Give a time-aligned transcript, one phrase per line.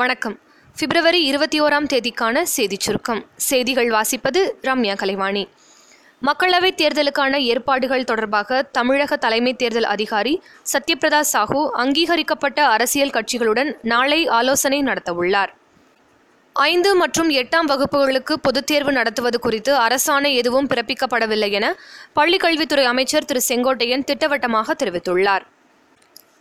[0.00, 0.34] வணக்கம்
[0.76, 5.44] பிப்ரவரி இருபத்தி ஓராம் தேதிக்கான செய்திச் சுருக்கம் செய்திகள் வாசிப்பது ரம்யா கலைவாணி
[6.22, 10.34] மக்களவைத் தேர்தலுக்கான ஏற்பாடுகள் தொடர்பாக தமிழக தலைமை தேர்தல் அதிகாரி
[10.72, 15.52] சத்யபிரதா சாஹூ அங்கீகரிக்கப்பட்ட அரசியல் கட்சிகளுடன் நாளை ஆலோசனை நடத்தவுள்ளார்
[16.56, 21.66] ஐந்து மற்றும் எட்டாம் வகுப்புகளுக்கு பொதுத் தேர்வு நடத்துவது குறித்து அரசாணை எதுவும் பிறப்பிக்கப்படவில்லை என
[22.14, 25.46] பள்ளிக்கல்வித்துறை அமைச்சர் திரு செங்கோட்டையன் திட்டவட்டமாக தெரிவித்துள்ளார்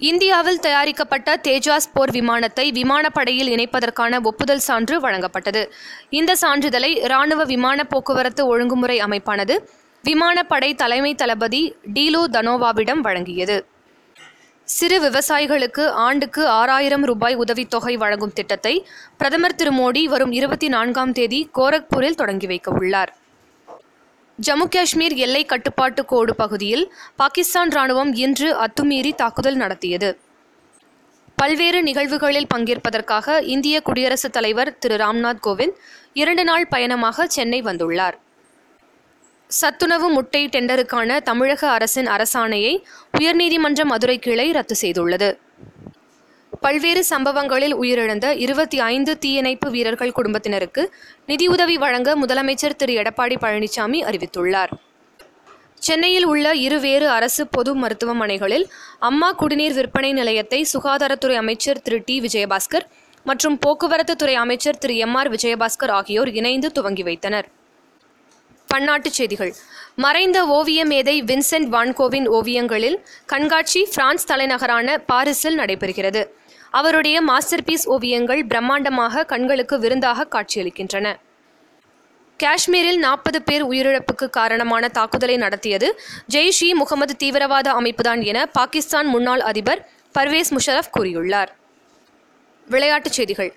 [0.00, 5.62] இந்தியாவில் தயாரிக்கப்பட்ட தேஜாஸ் போர் விமானத்தை விமானப்படையில் இணைப்பதற்கான ஒப்புதல் சான்று வழங்கப்பட்டது
[6.10, 9.56] இந்த சான்றிதழை இராணுவ விமான போக்குவரத்து ஒழுங்குமுறை அமைப்பானது
[10.04, 11.64] விமானப்படை தலைமை தளபதி
[11.96, 13.58] டீலோ தனோவாவிடம் வழங்கியது
[14.68, 18.74] சிறு விவசாயிகளுக்கு ஆண்டுக்கு ஆறாயிரம் ரூபாய் உதவித்தொகை வழங்கும் திட்டத்தை
[19.18, 23.12] பிரதமர் திரு மோடி வரும் இருபத்தி நான்காம் தேதி கோரக்பூரில் தொடங்கி வைக்க உள்ளார்
[24.40, 26.84] ஜம்மு காஷ்மீர் எல்லை கட்டுப்பாட்டு கோடு பகுதியில்
[27.16, 30.10] பாகிஸ்தான் ராணுவம் இன்று அத்துமீறி தாக்குதல் நடத்தியது
[31.38, 35.80] பல்வேறு நிகழ்வுகளில் பங்கேற்பதற்காக இந்திய குடியரசுத் தலைவர் திரு ராம்நாத் கோவிந்த்
[36.14, 38.18] இரண்டு நாள் பயணமாக சென்னை வந்துள்ளார்
[39.50, 42.74] சத்துணவு முட்டை டெண்டருக்கான தமிழக அரசின் அரசாணையை
[43.20, 45.30] உயர்நீதிமன்ற மதுரை கிளை ரத்து செய்துள்ளது
[46.62, 50.84] பல்வேறு சம்பவங்களில் உயிரிழந்த இருபத்தி ஐந்து தீயணைப்பு வீரர்கள் குடும்பத்தினருக்கு
[51.26, 54.72] நிதியுதவி வழங்க முதலமைச்சர் திரு எடப்பாடி பழனிசாமி அறிவித்துள்ளார்
[55.82, 58.66] சென்னையில் உள்ள இருவேறு அரசு பொது மருத்துவமனைகளில்
[59.00, 62.86] அம்மா குடிநீர் விற்பனை நிலையத்தை சுகாதாரத்துறை அமைச்சர் திரு டி விஜயபாஸ்கர்
[63.26, 67.48] மற்றும் போக்குவரத்து துறை அமைச்சர் திரு எம் ஆர் விஜயபாஸ்கர் ஆகியோர் இணைந்து துவங்கி வைத்தனர்
[68.70, 69.52] பன்னாட்டுச் செய்திகள்
[69.98, 72.98] மறைந்த ஓவிய மேதை வின்சென்ட் வான்கோவின் ஓவியங்களில்
[73.26, 76.22] கண்காட்சி பிரான்ஸ் தலைநகரான பாரிஸில் நடைபெறுகிறது
[76.74, 81.08] அவருடைய மாஸ்டர்பீஸ் ஓவியங்கள் பிரம்மாண்டமாக கண்களுக்கு விருந்தாக காட்சியளிக்கின்றன
[82.40, 85.88] காஷ்மீரில் நாற்பது பேர் உயிரிழப்புக்கு காரணமான தாக்குதலை நடத்தியது
[86.34, 89.82] ஜெய்ஷ் இ முகமது தீவிரவாத அமைப்புதான் என பாகிஸ்தான் முன்னாள் அதிபர்
[90.16, 91.52] பர்வேஸ் முஷரஃப் கூறியுள்ளார்
[92.68, 93.52] விளையாட்டுச் செய்திகள்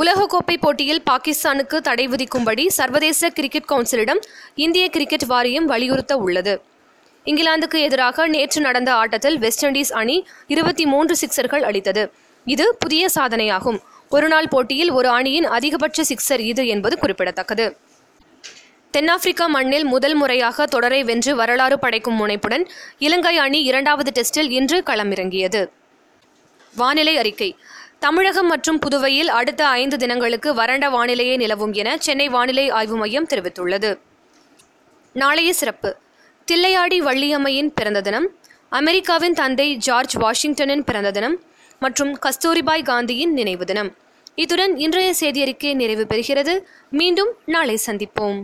[0.00, 4.20] உலகக்கோப்பை போட்டியில் பாகிஸ்தானுக்கு தடை விதிக்கும்படி சர்வதேச கிரிக்கெட் கவுன்சிலிடம்
[4.54, 6.54] இந்திய கிரிக்கெட் வாரியம் வலியுறுத்த உள்ளது
[7.26, 10.16] இங்கிலாந்துக்கு எதிராக நேற்று நடந்த ஆட்டத்தில் வெஸ்ட் இண்டீஸ் அணி
[10.46, 12.02] இருபத்தி மூன்று சிக்சர்கள் அளித்தது
[12.46, 13.78] இது புதிய சாதனையாகும்
[14.12, 17.66] ஒருநாள் போட்டியில் ஒரு அணியின் அதிகபட்ச சிக்ஸர் இது என்பது குறிப்பிடத்தக்கது
[18.94, 22.64] தென்னாப்பிரிக்கா மண்ணில் முதல் முறையாக தொடரை வென்று வரலாறு படைக்கும் முனைப்புடன்
[22.98, 25.62] இலங்கை அணி இரண்டாவது டெஸ்டில் இன்று களமிறங்கியது
[26.74, 27.48] வானிலை அறிக்கை
[27.98, 33.90] தமிழகம் மற்றும் புதுவையில் அடுத்த ஐந்து தினங்களுக்கு வறண்ட வானிலையே நிலவும் என சென்னை வானிலை ஆய்வு மையம் தெரிவித்துள்ளது
[35.14, 35.90] நாளைய சிறப்பு
[36.48, 38.28] தில்லையாடி வள்ளியம்மையின் பிறந்த தினம்
[38.72, 41.36] அமெரிக்காவின் தந்தை ஜார்ஜ் வாஷிங்டனின் பிறந்த தினம்
[41.82, 43.90] மற்றும் கஸ்தூரிபாய் காந்தியின் நினைவு தினம்
[44.34, 46.54] இத்துடன் இன்றைய செய்தியறிக்கை நிறைவு பெறுகிறது
[46.90, 48.38] மீண்டும் நாளை சந்திப்போம்